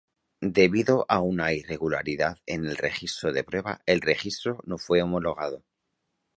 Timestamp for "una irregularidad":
1.21-2.39